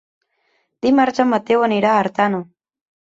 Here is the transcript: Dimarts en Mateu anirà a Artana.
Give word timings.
Dimarts 0.87 1.23
en 1.25 1.29
Mateu 1.33 1.67
anirà 1.67 1.93
a 1.93 2.01
Artana. 2.07 2.41